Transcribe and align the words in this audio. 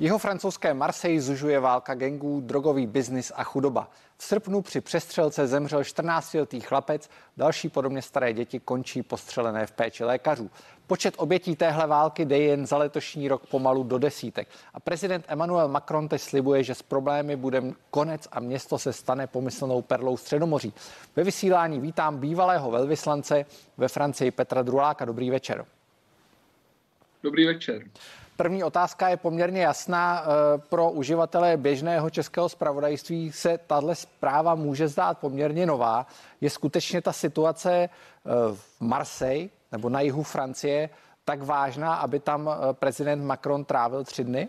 Jeho 0.00 0.18
francouzské 0.18 0.74
Marseille 0.74 1.20
zužuje 1.20 1.60
válka 1.60 1.94
gengů, 1.94 2.40
drogový 2.40 2.86
biznis 2.86 3.32
a 3.36 3.44
chudoba. 3.44 3.90
V 4.16 4.24
srpnu 4.24 4.62
při 4.62 4.80
přestřelce 4.80 5.46
zemřel 5.46 5.80
14-letý 5.82 6.60
chlapec, 6.60 7.10
další 7.36 7.68
podobně 7.68 8.02
staré 8.02 8.32
děti 8.32 8.60
končí 8.60 9.02
postřelené 9.02 9.66
v 9.66 9.72
péči 9.72 10.04
lékařů. 10.04 10.50
Počet 10.86 11.14
obětí 11.16 11.56
téhle 11.56 11.86
války 11.86 12.24
jde 12.24 12.38
jen 12.38 12.66
za 12.66 12.76
letošní 12.76 13.28
rok 13.28 13.46
pomalu 13.46 13.82
do 13.82 13.98
desítek. 13.98 14.48
A 14.74 14.80
prezident 14.80 15.24
Emmanuel 15.28 15.68
Macron 15.68 16.08
teď 16.08 16.20
slibuje, 16.20 16.64
že 16.64 16.74
s 16.74 16.82
problémy 16.82 17.36
bude 17.36 17.62
konec 17.90 18.28
a 18.32 18.40
město 18.40 18.78
se 18.78 18.92
stane 18.92 19.26
pomyslnou 19.26 19.82
perlou 19.82 20.16
Středomoří. 20.16 20.72
Ve 21.16 21.24
vysílání 21.24 21.80
vítám 21.80 22.18
bývalého 22.18 22.70
velvyslance 22.70 23.46
ve 23.76 23.88
Francii 23.88 24.30
Petra 24.30 24.62
Druláka. 24.62 25.04
Dobrý 25.04 25.30
večer. 25.30 25.64
Dobrý 27.22 27.46
večer. 27.46 27.82
První 28.40 28.64
otázka 28.64 29.08
je 29.08 29.16
poměrně 29.16 29.62
jasná. 29.62 30.22
Eh, 30.22 30.58
pro 30.68 30.90
uživatele 30.90 31.56
běžného 31.56 32.10
českého 32.10 32.48
spravodajství 32.48 33.32
se 33.32 33.58
tahle 33.66 33.94
zpráva 33.94 34.54
může 34.54 34.88
zdát 34.88 35.18
poměrně 35.18 35.66
nová. 35.66 36.06
Je 36.40 36.50
skutečně 36.50 37.02
ta 37.02 37.12
situace 37.12 37.72
eh, 37.72 37.88
v 38.54 38.80
Marseille 38.80 39.48
nebo 39.72 39.88
na 39.88 40.00
jihu 40.00 40.22
Francie 40.22 40.90
tak 41.24 41.42
vážná, 41.42 41.94
aby 41.94 42.20
tam 42.20 42.50
eh, 42.50 42.72
prezident 42.72 43.24
Macron 43.24 43.64
trávil 43.64 44.04
tři 44.04 44.24
dny? 44.24 44.48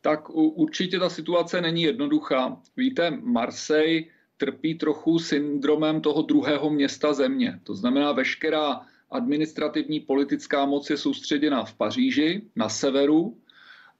Tak 0.00 0.30
určitě 0.34 0.98
ta 0.98 1.10
situace 1.10 1.60
není 1.60 1.82
jednoduchá. 1.82 2.56
Víte, 2.76 3.10
Marseille 3.10 4.02
trpí 4.36 4.74
trochu 4.74 5.18
syndromem 5.18 6.00
toho 6.00 6.22
druhého 6.22 6.70
města 6.70 7.12
země. 7.12 7.60
To 7.62 7.74
znamená, 7.74 8.12
veškerá 8.12 8.80
administrativní 9.12 10.00
politická 10.00 10.66
moc 10.66 10.90
je 10.90 10.96
soustředěna 10.96 11.64
v 11.64 11.74
Paříži, 11.74 12.42
na 12.56 12.68
severu, 12.68 13.36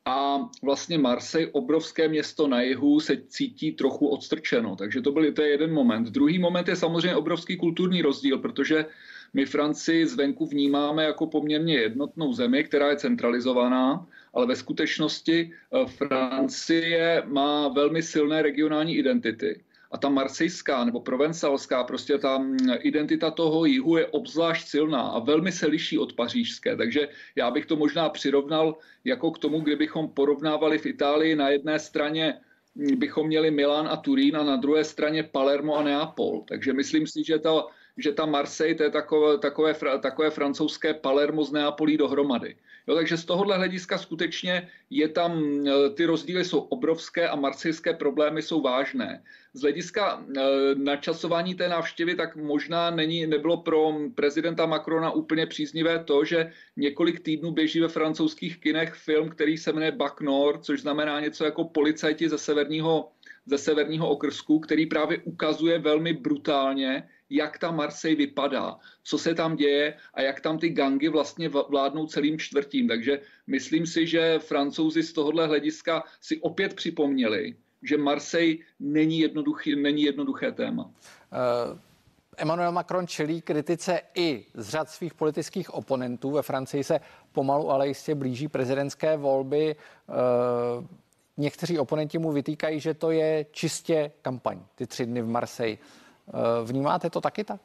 a 0.05 0.49
vlastně 0.63 0.99
Marseille, 0.99 1.53
obrovské 1.53 2.09
město 2.09 2.49
na 2.49 2.63
jihu, 2.63 3.01
se 3.01 3.17
cítí 3.29 3.73
trochu 3.73 4.09
odstrčeno. 4.09 4.77
Takže 4.77 5.01
to 5.01 5.13
byl 5.13 5.33
to 5.33 5.43
je 5.43 5.49
jeden 5.49 5.73
moment. 5.73 6.11
Druhý 6.11 6.39
moment 6.39 6.69
je 6.69 6.77
samozřejmě 6.77 7.17
obrovský 7.17 7.57
kulturní 7.57 8.03
rozdíl, 8.03 8.39
protože 8.39 8.87
my 9.33 9.47
Francii 9.47 10.07
zvenku 10.07 10.47
vnímáme 10.47 11.05
jako 11.05 11.27
poměrně 11.27 11.75
jednotnou 11.75 12.33
zemi, 12.33 12.65
která 12.65 12.91
je 12.91 12.97
centralizovaná, 12.97 14.07
ale 14.35 14.47
ve 14.47 14.57
skutečnosti 14.57 15.53
eh, 15.53 15.87
Francie 15.87 17.23
má 17.27 17.69
velmi 17.69 18.03
silné 18.03 18.43
regionální 18.43 18.97
identity 18.97 19.63
a 19.93 19.99
ta 19.99 20.09
marsejská 20.09 20.85
nebo 20.85 21.01
provencalská, 21.01 21.85
prostě 21.85 22.19
ta 22.19 22.39
mm, 22.39 22.57
identita 22.81 23.31
toho 23.31 23.65
jihu 23.65 23.97
je 23.97 24.07
obzvlášť 24.07 24.69
silná 24.69 25.01
a 25.01 25.19
velmi 25.19 25.53
se 25.53 25.67
liší 25.67 25.99
od 25.99 26.13
pařížské. 26.13 26.77
Takže 26.77 27.09
já 27.37 27.51
bych 27.51 27.67
to 27.67 27.77
možná 27.77 28.09
přirovnal 28.09 28.77
jako 29.05 29.31
k 29.31 29.39
tomu, 29.39 29.61
kdybychom 29.61 30.09
porovnávali 30.09 30.79
v 30.79 30.87
Itálii 30.87 31.37
na 31.37 31.49
jedné 31.49 31.79
straně 31.79 32.35
mm, 32.75 32.99
bychom 32.99 33.27
měli 33.27 33.51
Milán 33.51 33.89
a 33.89 33.97
Turín 33.97 34.37
a 34.37 34.45
na 34.45 34.57
druhé 34.57 34.85
straně 34.85 35.23
Palermo 35.23 35.77
a 35.77 35.83
Neapol. 35.83 36.45
Takže 36.49 36.73
myslím 36.73 37.07
si, 37.07 37.25
že 37.25 37.39
ta, 37.39 37.65
že 37.99 38.13
ta 38.13 38.27
Marseille 38.27 38.75
to 38.75 38.83
je 38.83 38.91
takové, 38.91 39.39
takové, 39.39 39.75
takové 40.03 40.31
francouzské 40.31 40.95
Palermo 40.95 41.45
z 41.45 41.53
Neapolí 41.53 41.97
dohromady. 41.97 42.57
Jo, 42.87 42.95
takže 42.95 43.17
z 43.17 43.25
tohohle 43.25 43.57
hlediska 43.57 43.99
skutečně 43.99 44.69
je 44.91 45.09
tam, 45.09 45.45
e, 45.67 45.91
ty 45.91 46.05
rozdíly 46.05 46.45
jsou 46.45 46.59
obrovské 46.59 47.29
a 47.29 47.37
marcijské 47.37 47.95
problémy 47.95 48.43
jsou 48.43 48.61
vážné. 48.61 49.23
Z 49.53 49.61
hlediska 49.61 50.25
e, 50.37 50.41
načasování 50.75 51.55
té 51.55 51.69
návštěvy 51.69 52.15
tak 52.15 52.37
možná 52.37 52.91
není, 52.91 53.27
nebylo 53.27 53.57
pro 53.57 53.95
prezidenta 54.15 54.67
Macrona 54.67 55.11
úplně 55.11 55.47
příznivé 55.47 56.05
to, 56.05 56.25
že 56.25 56.51
několik 56.77 57.21
týdnů 57.21 57.51
běží 57.51 57.81
ve 57.81 57.89
francouzských 57.89 58.61
kinech 58.61 58.95
film, 58.95 59.29
který 59.29 59.59
se 59.59 59.73
jmenuje 59.73 59.93
Bac 59.93 60.15
Nord, 60.21 60.65
což 60.65 60.81
znamená 60.81 61.21
něco 61.21 61.45
jako 61.45 61.65
policajti 61.65 62.29
ze 62.29 62.39
severního, 62.39 63.09
ze 63.47 63.59
severního 63.59 64.11
okrsku, 64.11 64.59
který 64.59 64.87
právě 64.87 65.19
ukazuje 65.25 65.79
velmi 65.79 66.13
brutálně, 66.13 67.09
jak 67.35 67.59
ta 67.59 67.71
Marseille 67.71 68.17
vypadá, 68.17 68.77
co 69.03 69.19
se 69.19 69.35
tam 69.35 69.57
děje 69.57 69.95
a 70.15 70.21
jak 70.21 70.41
tam 70.41 70.59
ty 70.59 70.69
gangy 70.69 71.09
vlastně 71.09 71.49
vládnou 71.49 72.07
celým 72.07 72.39
čtvrtím. 72.39 72.89
Takže 72.89 73.21
myslím 73.47 73.87
si, 73.87 74.07
že 74.07 74.39
francouzi 74.39 75.03
z 75.03 75.13
tohohle 75.13 75.47
hlediska 75.47 76.05
si 76.21 76.41
opět 76.41 76.75
připomněli, 76.75 77.57
že 77.83 77.99
Marseille 77.99 78.57
není, 78.81 79.21
jednoduchý, 79.21 79.77
není 79.77 80.03
jednoduché 80.03 80.53
téma. 80.53 80.85
Uh... 80.85 81.79
Emmanuel 82.37 82.73
Macron 82.73 83.07
čelí 83.07 83.43
kritice 83.43 84.01
i 84.15 84.45
z 84.55 84.69
řad 84.69 84.91
svých 84.91 85.15
politických 85.15 85.75
oponentů. 85.75 86.31
Ve 86.31 86.43
Francii 86.43 86.85
se 86.85 87.01
pomalu, 87.33 87.71
ale 87.71 87.89
jistě 87.89 88.15
blíží 88.15 88.49
prezidentské 88.49 89.17
volby. 89.17 89.77
Eh, 89.77 90.15
někteří 91.37 91.79
oponenti 91.79 92.19
mu 92.19 92.33
vytýkají, 92.33 92.81
že 92.81 92.95
to 92.95 93.11
je 93.11 93.47
čistě 93.51 94.13
kampaň, 94.23 94.61
ty 94.75 94.87
tři 94.87 95.07
dny 95.07 95.23
v 95.23 95.29
Marseille. 95.29 95.79
Eh, 96.33 96.65
vnímáte 96.65 97.11
to 97.11 97.21
taky 97.21 97.45
tak? 97.45 97.61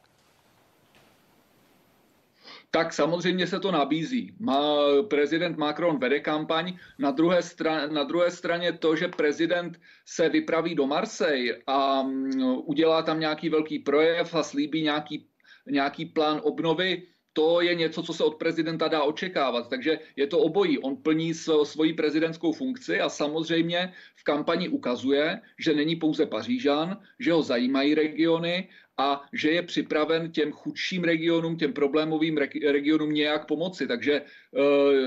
Tak 2.70 2.92
samozřejmě 2.92 3.46
se 3.46 3.60
to 3.60 3.72
nabízí. 3.72 4.36
Má, 4.38 4.60
prezident 5.08 5.56
Macron 5.56 5.98
vede 5.98 6.20
kampaň, 6.20 6.78
na 6.98 7.10
druhé, 7.10 7.42
straně, 7.42 7.94
na 7.94 8.04
druhé 8.04 8.30
straně 8.30 8.72
to, 8.72 8.96
že 8.96 9.08
prezident 9.08 9.80
se 10.06 10.28
vypraví 10.28 10.74
do 10.74 10.86
Marseille 10.86 11.58
a 11.66 12.02
mm, 12.02 12.40
udělá 12.64 13.02
tam 13.02 13.20
nějaký 13.20 13.48
velký 13.48 13.78
projev 13.78 14.34
a 14.34 14.42
slíbí 14.42 14.82
nějaký, 14.82 15.28
nějaký 15.66 16.06
plán 16.06 16.40
obnovy, 16.44 17.02
to 17.32 17.60
je 17.60 17.74
něco, 17.74 18.02
co 18.02 18.12
se 18.12 18.24
od 18.24 18.34
prezidenta 18.34 18.88
dá 18.88 19.02
očekávat. 19.02 19.68
Takže 19.68 19.98
je 20.16 20.26
to 20.26 20.38
obojí. 20.38 20.78
On 20.78 20.96
plní 20.96 21.34
svoji 21.62 21.92
prezidentskou 21.92 22.52
funkci 22.52 23.00
a 23.00 23.08
samozřejmě 23.08 23.92
v 24.14 24.24
kampani 24.24 24.68
ukazuje, 24.68 25.40
že 25.58 25.74
není 25.74 25.96
pouze 25.96 26.26
Pařížan, 26.26 27.00
že 27.20 27.32
ho 27.32 27.42
zajímají 27.42 27.94
regiony 27.94 28.68
a 28.98 29.22
že 29.32 29.50
je 29.50 29.62
připraven 29.62 30.32
těm 30.32 30.52
chudším 30.52 31.04
regionům, 31.04 31.56
těm 31.56 31.72
problémovým 31.72 32.36
regionům 32.70 33.12
nějak 33.12 33.46
pomoci. 33.46 33.86
Takže 33.86 34.12
eh, 34.12 34.62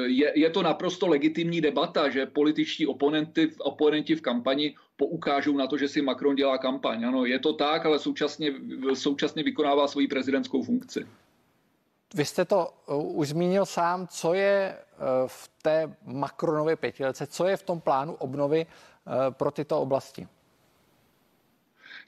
je, 0.08 0.32
je 0.36 0.50
to 0.50 0.64
naprosto 0.64 1.08
legitimní 1.08 1.62
debata, 1.62 2.10
že 2.10 2.26
političtí 2.26 2.88
oponenty, 2.88 3.52
oponenti 3.60 4.16
v 4.16 4.22
kampani 4.22 4.76
poukážou 4.96 5.58
na 5.58 5.68
to, 5.68 5.78
že 5.78 5.88
si 5.88 6.02
Macron 6.02 6.36
dělá 6.36 6.58
kampaň. 6.58 7.06
Ano, 7.06 7.26
je 7.26 7.40
to 7.40 7.54
tak, 7.54 7.86
ale 7.86 8.00
současně, 8.00 8.54
současně 8.94 9.44
vykonává 9.44 9.88
svoji 9.88 10.08
prezidentskou 10.08 10.64
funkci. 10.64 11.06
Vy 12.16 12.26
jste 12.26 12.46
to 12.46 12.74
uh, 12.88 13.18
už 13.18 13.28
zmínil 13.28 13.66
sám, 13.66 14.08
co 14.08 14.34
je 14.34 14.78
uh, 14.78 15.28
v 15.28 15.52
té 15.62 15.96
Macronově 16.06 16.76
pětiletce, 16.76 17.28
co 17.28 17.48
je 17.48 17.58
v 17.58 17.64
tom 17.64 17.82
plánu 17.82 18.14
obnovy 18.14 18.66
uh, 18.66 19.14
pro 19.34 19.52
tyto 19.52 19.82
oblasti? 19.82 20.28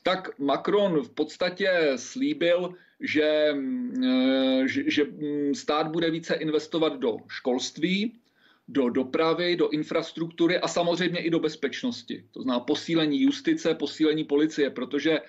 Tak 0.03 0.39
Macron 0.39 1.01
v 1.01 1.09
podstatě 1.09 1.91
slíbil, 1.95 2.73
že, 2.99 3.55
že, 4.65 4.83
že 4.91 5.03
mm, 5.03 5.55
stát 5.55 5.87
bude 5.87 6.11
více 6.11 6.35
investovat 6.35 6.99
do 6.99 7.17
školství, 7.27 8.19
do 8.67 8.89
dopravy, 8.89 9.55
do 9.55 9.69
infrastruktury 9.69 10.59
a 10.59 10.67
samozřejmě 10.67 11.19
i 11.19 11.29
do 11.29 11.39
bezpečnosti. 11.39 12.23
To 12.31 12.41
znamená 12.41 12.59
posílení 12.59 13.21
justice, 13.21 13.75
posílení 13.75 14.23
policie, 14.23 14.69
protože 14.69 15.19
Eh, 15.19 15.21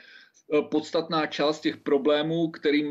podstatná 0.71 1.27
část 1.27 1.61
těch 1.61 1.77
problémů, 1.77 2.50
kterým 2.50 2.91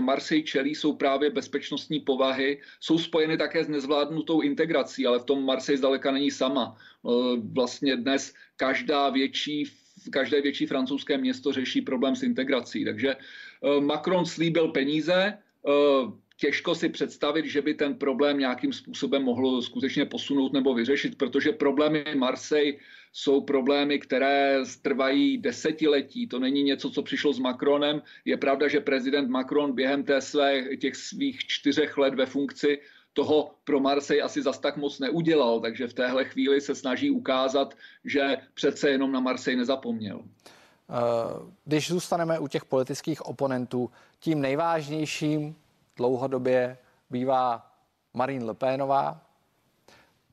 Marseille 0.00 0.44
čelí, 0.44 0.74
jsou 0.74 0.96
právě 0.96 1.30
bezpečnostní 1.30 2.00
povahy. 2.00 2.60
Jsou 2.80 2.98
spojeny 2.98 3.36
také 3.36 3.64
s 3.64 3.68
nezvládnutou 3.68 4.40
integrací, 4.40 5.06
ale 5.06 5.18
v 5.18 5.24
tom 5.24 5.44
Marseille 5.44 5.78
zdaleka 5.78 6.10
není 6.10 6.30
sama. 6.30 6.76
Eh, 6.76 7.10
vlastně 7.52 7.96
dnes 7.96 8.34
každá 8.56 9.10
větší 9.10 9.64
každé 10.12 10.40
větší 10.40 10.66
francouzské 10.66 11.18
město 11.18 11.52
řeší 11.52 11.80
problém 11.80 12.16
s 12.16 12.22
integrací. 12.22 12.84
Takže 12.84 13.16
eh, 13.16 13.80
Macron 13.80 14.26
slíbil 14.26 14.68
peníze, 14.68 15.38
těžko 16.44 16.74
si 16.74 16.88
představit, 16.88 17.46
že 17.46 17.62
by 17.62 17.74
ten 17.74 17.94
problém 17.94 18.38
nějakým 18.38 18.72
způsobem 18.72 19.22
mohl 19.22 19.62
skutečně 19.62 20.04
posunout 20.04 20.52
nebo 20.52 20.74
vyřešit, 20.74 21.18
protože 21.18 21.52
problémy 21.52 22.04
Marseille 22.14 22.72
jsou 23.12 23.40
problémy, 23.40 23.98
které 23.98 24.60
trvají 24.82 25.38
desetiletí. 25.38 26.26
To 26.28 26.38
není 26.38 26.62
něco, 26.62 26.90
co 26.90 27.02
přišlo 27.02 27.32
s 27.32 27.38
Macronem. 27.38 28.02
Je 28.24 28.36
pravda, 28.36 28.68
že 28.68 28.80
prezident 28.80 29.28
Macron 29.28 29.72
během 29.72 30.04
té 30.04 30.20
své, 30.20 30.76
těch 30.76 30.96
svých 30.96 31.38
čtyřech 31.38 31.98
let 31.98 32.14
ve 32.14 32.26
funkci 32.26 32.78
toho 33.12 33.50
pro 33.64 33.80
Marseille 33.80 34.22
asi 34.22 34.42
zas 34.42 34.58
tak 34.58 34.76
moc 34.76 34.98
neudělal, 34.98 35.60
takže 35.60 35.86
v 35.86 35.94
téhle 35.94 36.24
chvíli 36.24 36.60
se 36.60 36.74
snaží 36.74 37.10
ukázat, 37.10 37.74
že 38.04 38.36
přece 38.54 38.90
jenom 38.90 39.12
na 39.12 39.20
Marseille 39.20 39.58
nezapomněl. 39.58 40.20
Eh, 40.20 40.92
když 41.64 41.88
zůstaneme 41.88 42.38
u 42.38 42.48
těch 42.48 42.64
politických 42.64 43.26
oponentů, 43.26 43.90
tím 44.20 44.40
nejvážnějším 44.40 45.56
dlouhodobě 45.96 46.78
bývá 47.10 47.70
Marine 48.14 48.44
Le 48.44 48.54
Penová, 48.54 49.20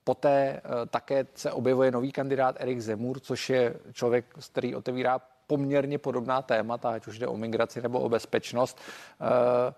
Poté 0.03 0.61
eh, 0.63 0.85
také 0.89 1.27
se 1.35 1.51
objevuje 1.51 1.91
nový 1.91 2.11
kandidát 2.11 2.55
Erik 2.59 2.79
Zemur, 2.79 3.19
což 3.19 3.49
je 3.49 3.73
člověk, 3.93 4.25
který 4.51 4.75
otevírá 4.75 5.21
poměrně 5.47 5.97
podobná 5.97 6.41
témata, 6.41 6.89
ať 6.89 7.07
už 7.07 7.19
jde 7.19 7.27
o 7.27 7.37
migraci 7.37 7.81
nebo 7.81 7.99
o 7.99 8.09
bezpečnost. 8.09 8.81
Eh, 9.21 9.73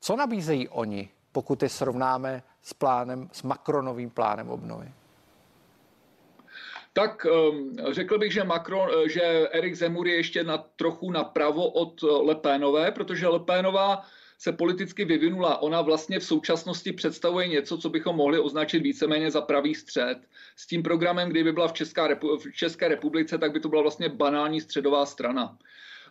co 0.00 0.16
nabízejí 0.16 0.68
oni 0.68 1.08
pokud 1.32 1.62
je 1.62 1.68
srovnáme 1.68 2.42
s 2.62 2.74
plánem, 2.74 3.28
s 3.32 3.42
Macronovým 3.42 4.10
plánem 4.10 4.50
obnovy? 4.50 4.92
Tak 6.92 7.26
ehm, 7.26 7.76
řekl 7.90 8.18
bych, 8.18 8.32
že, 8.32 8.44
Macron, 8.44 8.90
eh, 8.90 9.08
že 9.08 9.48
Erik 9.52 9.74
Zemur 9.74 10.06
je 10.06 10.16
ještě 10.16 10.44
na, 10.44 10.58
trochu 10.58 11.10
napravo 11.10 11.70
od 11.70 12.02
Lepénové, 12.02 12.90
protože 12.90 13.28
Lepénová 13.28 14.04
se 14.38 14.52
politicky 14.52 15.04
vyvinula. 15.04 15.62
Ona 15.62 15.82
vlastně 15.82 16.18
v 16.18 16.24
současnosti 16.24 16.92
představuje 16.92 17.48
něco, 17.48 17.78
co 17.78 17.88
bychom 17.88 18.16
mohli 18.16 18.38
označit 18.38 18.80
víceméně 18.80 19.30
za 19.30 19.40
pravý 19.40 19.74
střed. 19.74 20.18
S 20.56 20.66
tím 20.66 20.82
programem, 20.82 21.28
kdyby 21.28 21.52
byla 21.52 21.68
v, 21.68 21.72
Česká 21.72 22.08
repu- 22.08 22.38
v 22.38 22.52
České 22.52 22.88
republice, 22.88 23.38
tak 23.38 23.52
by 23.52 23.60
to 23.60 23.68
byla 23.68 23.82
vlastně 23.82 24.08
banální 24.08 24.60
středová 24.60 25.06
strana. 25.06 25.58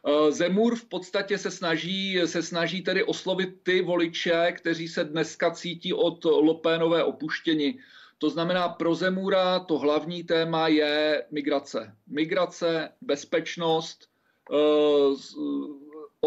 Eh, 0.07 0.31
Zemur 0.31 0.75
v 0.75 0.85
podstatě 0.85 1.37
se 1.37 1.51
snaží, 1.51 2.19
se 2.25 2.43
snaží 2.43 2.81
tedy 2.81 3.03
oslovit 3.03 3.49
ty 3.63 3.81
voliče, 3.81 4.51
kteří 4.51 4.87
se 4.87 5.03
dneska 5.03 5.51
cítí 5.51 5.93
od 5.93 6.25
Lopénové 6.25 7.03
opuštěni. 7.03 7.79
To 8.17 8.29
znamená, 8.29 8.69
pro 8.69 8.95
Zemura 8.95 9.59
to 9.59 9.77
hlavní 9.77 10.23
téma 10.23 10.67
je 10.67 11.25
migrace. 11.31 11.95
Migrace, 12.07 12.89
bezpečnost, 13.01 14.09
eh, 14.53 15.15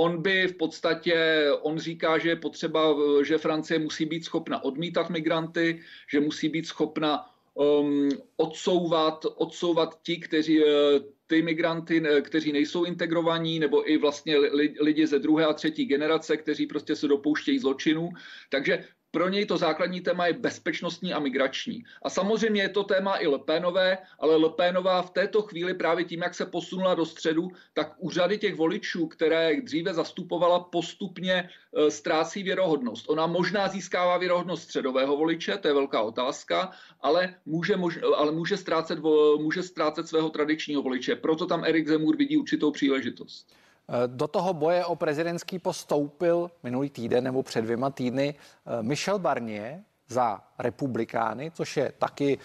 On 0.01 0.23
by 0.23 0.47
v 0.47 0.57
podstatě, 0.57 1.47
on 1.61 1.79
říká, 1.79 2.19
že 2.19 2.29
je 2.29 2.37
potřeba, 2.37 2.97
že 3.23 3.39
Francie 3.39 3.79
musí 3.79 4.07
být 4.07 4.25
schopna 4.25 4.65
odmítat 4.65 5.11
migranty, 5.11 5.83
že 6.09 6.21
musí 6.21 6.49
být 6.49 6.67
schopna 6.67 7.31
um, 7.55 8.09
odsouvat, 8.37 9.27
odsouvat 9.37 10.03
ti, 10.03 10.17
kteří, 10.17 10.65
eh, 10.65 11.01
ty 11.27 11.43
migranty, 11.43 12.03
kteří 12.23 12.53
nejsou 12.53 12.85
integrovaní, 12.85 13.59
nebo 13.59 13.91
i 13.91 13.97
vlastně 13.97 14.37
lidi 14.81 15.07
ze 15.07 15.19
druhé 15.19 15.47
a 15.47 15.53
třetí 15.53 15.85
generace, 15.85 16.37
kteří 16.37 16.67
prostě 16.67 16.97
se 16.97 17.09
dopouštějí 17.09 17.59
zločinu. 17.59 18.09
Takže 18.49 18.85
pro 19.11 19.29
něj 19.29 19.47
to 19.47 19.57
základní 19.57 20.01
téma 20.01 20.27
je 20.27 20.33
bezpečnostní 20.33 21.13
a 21.13 21.19
migrační. 21.19 21.85
A 22.03 22.11
samozřejmě 22.11 22.63
je 22.63 22.69
to 22.69 22.85
téma 22.85 23.17
i 23.17 23.27
Lepénové, 23.27 23.99
ale 24.19 24.37
Lepénová 24.37 25.03
v 25.03 25.11
této 25.11 25.43
chvíli 25.43 25.75
právě 25.75 26.05
tím, 26.05 26.23
jak 26.23 26.35
se 26.35 26.47
posunula 26.47 26.95
do 26.95 27.07
středu, 27.07 27.49
tak 27.73 27.95
úřady 27.99 28.39
těch 28.39 28.55
voličů, 28.55 29.07
které 29.07 29.61
dříve 29.61 29.95
zastupovala, 29.95 30.61
postupně 30.61 31.35
e, 31.35 31.91
ztrácí 31.91 32.43
věrohodnost. 32.43 33.11
Ona 33.11 33.27
možná 33.27 33.69
získává 33.69 34.19
věrohodnost 34.19 34.63
středového 34.63 35.17
voliče, 35.17 35.57
to 35.57 35.69
je 35.69 35.75
velká 35.75 36.03
otázka, 36.03 36.71
ale 37.01 37.35
může, 37.47 37.77
mož, 37.77 37.99
ale 38.17 38.33
může, 38.33 38.57
ztrácet, 38.57 38.99
může 39.39 39.63
ztrácet 39.63 40.09
svého 40.09 40.31
tradičního 40.31 40.83
voliče. 40.83 41.17
Proto 41.17 41.47
tam 41.47 41.65
Erik 41.65 41.89
Zemur 41.89 42.17
vidí 42.17 42.37
určitou 42.37 42.71
příležitost. 42.71 43.47
Eh, 43.91 44.09
do 44.09 44.29
toho 44.29 44.55
boje 44.55 44.85
o 44.85 44.97
prezidentský 44.97 45.59
postoupil 45.59 46.51
minulý 46.63 46.91
týden 46.91 47.25
nebo 47.25 47.43
před 47.43 47.63
dvěma 47.63 47.91
týdny 47.91 48.35
eh, 48.35 48.83
Michel 48.83 49.19
Barnier 49.19 49.83
za 50.09 50.41
republikány, 50.59 51.51
což 51.55 51.77
je 51.77 51.93
taky 51.99 52.39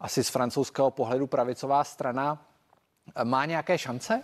asi 0.00 0.24
z 0.24 0.28
francouzského 0.28 0.90
pohledu 0.90 1.26
pravicová 1.26 1.84
strana. 1.84 2.46
Eh, 3.16 3.24
má 3.24 3.46
nějaké 3.46 3.78
šance? 3.78 4.22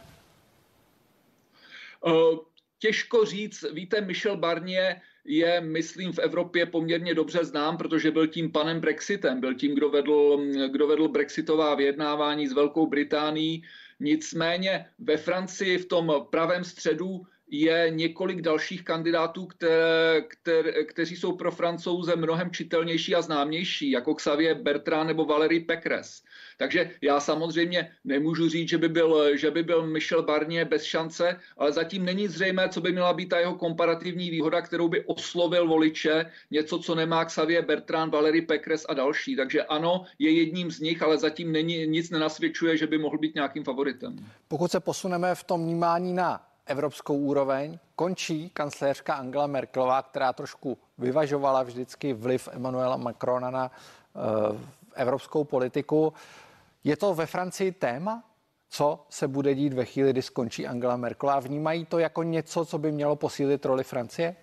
Těžko 2.79 3.25
říct, 3.25 3.65
víte, 3.73 4.01
Michel 4.01 4.37
Barnier 4.37 5.01
je, 5.25 5.61
myslím, 5.61 6.13
v 6.13 6.19
Evropě 6.19 6.67
poměrně 6.67 7.15
dobře 7.15 7.45
znám, 7.45 7.77
protože 7.77 8.11
byl 8.11 8.27
tím 8.27 8.53
panem 8.53 8.81
Brexitem, 8.81 9.41
byl 9.41 9.55
tím, 9.55 9.75
kdo 9.75 9.91
vedl, 9.91 10.39
kdo 10.69 10.87
vedl 10.87 11.09
brexitová 11.09 11.75
vyjednávání 11.75 12.49
s 12.49 12.53
Velkou 12.53 12.87
Británií. 12.87 13.65
Nicméně 14.01 14.87
ve 14.99 15.17
Francii 15.17 15.79
v 15.79 15.87
tom 15.87 16.27
pravém 16.31 16.65
středu 16.65 17.27
je 17.51 17.87
několik 17.91 18.43
dalších 18.43 18.85
kandidátů, 18.85 19.47
které, 19.47 20.23
které, 20.29 20.85
kteří 20.85 21.17
jsou 21.17 21.37
pro 21.37 21.51
francouze 21.51 22.17
mnohem 22.17 22.51
čitelnější 22.51 23.15
a 23.15 23.23
známější, 23.23 23.91
jako 23.91 24.15
Xavier 24.15 24.57
Bertrand 24.57 25.07
nebo 25.07 25.25
Valérie 25.25 25.61
Pécresse. 25.61 26.23
Takže 26.59 26.91
já 27.03 27.21
samozřejmě 27.21 27.91
nemůžu 28.05 28.49
říct, 28.49 28.69
že 28.69 28.79
by, 28.79 28.89
byl, 28.89 29.37
že 29.37 29.51
by 29.51 29.63
byl 29.63 29.87
Michel 29.87 30.23
Barnier 30.23 30.69
bez 30.69 30.83
šance, 30.83 31.41
ale 31.57 31.73
zatím 31.73 32.05
není 32.05 32.29
zřejmé, 32.29 32.69
co 32.69 32.81
by 32.81 32.93
měla 32.93 33.13
být 33.13 33.29
ta 33.29 33.39
jeho 33.39 33.55
komparativní 33.55 34.31
výhoda, 34.31 34.61
kterou 34.61 34.89
by 34.89 35.05
oslovil 35.05 35.69
voliče, 35.69 36.27
něco, 36.51 36.79
co 36.79 36.95
nemá 36.95 37.25
Xavier 37.25 37.65
Bertrand, 37.65 38.13
Valérie 38.13 38.43
Pécresse 38.43 38.87
a 38.89 38.95
další. 38.95 39.37
Takže 39.37 39.63
ano, 39.63 40.05
je 40.19 40.31
jedním 40.31 40.71
z 40.71 40.81
nich, 40.81 41.03
ale 41.03 41.19
zatím 41.19 41.53
není, 41.53 41.87
nic 41.87 42.11
nenasvědčuje, 42.11 42.77
že 42.77 42.87
by 42.87 42.99
mohl 42.99 43.19
být 43.19 43.35
nějakým 43.35 43.65
favoritem. 43.65 44.17
Pokud 44.49 44.71
se 44.71 44.81
posuneme 44.81 45.35
v 45.35 45.45
tom 45.45 45.65
vnímání 45.65 46.13
na 46.13 46.49
evropskou 46.69 47.17
úroveň. 47.17 47.79
Končí 47.97 48.51
kancléřka 48.51 49.15
Angela 49.15 49.47
Merkelová, 49.47 50.03
která 50.03 50.33
trošku 50.33 50.79
vyvažovala 50.99 51.63
vždycky 51.63 52.13
vliv 52.13 52.49
Emmanuela 52.53 52.97
Macrona 52.97 53.51
na 53.51 53.71
uh, 53.71 54.61
evropskou 54.95 55.45
politiku. 55.45 56.13
Je 56.85 56.97
to 56.97 57.15
ve 57.15 57.27
Francii 57.27 57.73
téma? 57.73 58.25
Co 58.71 59.07
se 59.11 59.29
bude 59.29 59.55
dít 59.55 59.73
ve 59.73 59.85
chvíli, 59.85 60.11
kdy 60.11 60.23
skončí 60.23 60.67
Angela 60.67 60.97
Merkelová? 60.97 61.41
Vnímají 61.41 61.85
to 61.85 61.99
jako 61.99 62.23
něco, 62.23 62.65
co 62.65 62.79
by 62.79 62.93
mělo 62.93 63.17
posílit 63.17 63.65
roli 63.65 63.85
Francie? 63.85 64.37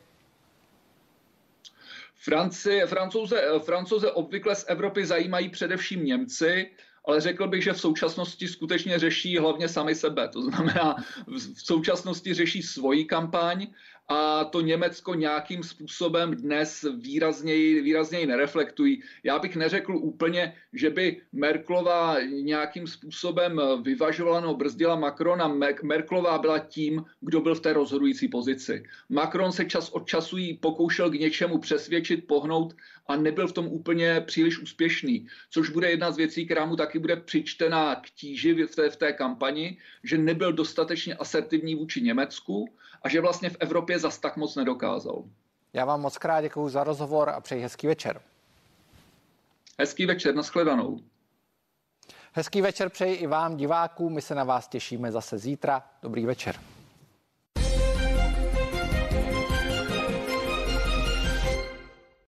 Francie, 2.16 2.88
francouze, 2.88 3.44
francouze 3.60 4.12
obvykle 4.12 4.56
z 4.56 4.66
Evropy 4.68 5.06
zajímají 5.06 5.50
především 5.50 6.06
Němci 6.06 6.72
ale 7.07 7.22
řekl 7.22 7.48
bych, 7.48 7.63
že 7.63 7.74
v 7.74 7.80
současnosti 7.80 8.48
skutečně 8.48 9.00
řeší 9.00 9.38
hlavně 9.38 9.69
sami 9.69 9.96
sebe. 9.96 10.28
To 10.28 10.42
znamená, 10.42 10.96
v 11.28 11.62
současnosti 11.62 12.34
řeší 12.34 12.62
svoji 12.62 13.06
kampaň 13.06 13.68
a 14.07 14.46
to 14.46 14.62
Německo 14.62 15.13
nějakým 15.13 15.63
způsobem 15.63 16.36
dnes 16.36 16.86
výrazněji, 16.98 17.81
výrazněji 17.81 18.25
nereflektují. 18.25 19.04
Já 19.24 19.40
bych 19.40 19.56
neřekl 19.56 19.96
úplně, 19.96 20.56
že 20.74 20.90
by 20.90 21.22
Merklová 21.34 22.22
nějakým 22.22 22.88
způsobem 22.88 23.62
vyvažovala 23.81 24.42
nebo 24.42 24.54
brzdila 24.54 24.96
Macrona. 24.96 25.56
Merklová 25.84 26.38
byla 26.38 26.60
tím, 26.60 27.06
kdo 27.22 27.42
byl 27.42 27.56
v 27.56 27.60
té 27.60 27.74
rozhodující 27.74 28.28
pozici. 28.28 28.84
Macron 29.10 29.52
se 29.52 29.66
čas 29.66 29.90
od 29.90 30.08
času 30.08 30.38
jí 30.38 30.54
pokoušel 30.58 31.10
k 31.10 31.19
něčemu 31.19 31.58
přesvědčit, 31.58 32.28
pohnout 32.28 32.75
a 33.08 33.16
nebyl 33.16 33.48
v 33.48 33.54
tom 33.54 33.68
úplně 33.68 34.22
příliš 34.22 34.60
úspěšný, 34.60 35.28
což 35.50 35.69
bude 35.69 35.90
jedna 35.90 36.12
z 36.12 36.18
věcí, 36.18 36.46
která 36.46 36.66
mu 36.66 36.75
taky 36.75 37.00
bude 37.00 37.16
přičtená 37.16 37.96
k 37.96 38.10
tíži 38.10 38.54
v 38.54 38.75
té, 38.75 38.90
v 38.90 38.96
té 38.96 39.13
kampani, 39.13 39.78
že 40.04 40.18
nebyl 40.18 40.54
dostatečně 40.54 41.16
asertivní 41.16 41.75
vůči 41.75 42.01
Německu 42.01 42.69
a 43.06 43.10
že 43.10 43.22
vlastně 43.22 43.50
v 43.50 43.57
Evropě 43.60 44.00
zas 44.00 44.19
tak 44.19 44.38
moc 44.38 44.56
nedokázal. 44.56 45.24
Já 45.74 45.86
vám 45.86 46.02
moc 46.02 46.18
krát 46.18 46.42
děkuji 46.42 46.69
za 46.69 46.84
rozhovor 46.84 47.30
a 47.30 47.42
přeji 47.42 47.62
hezký 47.62 47.88
večer. 47.88 48.22
Hezký 49.80 50.06
večer, 50.06 50.36
nashledanou. 50.36 51.00
Hezký 52.34 52.62
večer 52.62 52.89
přeji 52.89 53.15
i 53.15 53.27
vám, 53.27 53.58
divákům. 53.58 54.13
My 54.13 54.22
se 54.22 54.36
na 54.36 54.44
vás 54.44 54.68
těšíme 54.68 55.12
zase 55.12 55.38
zítra. 55.38 55.84
Dobrý 56.01 56.25
večer. 56.25 56.56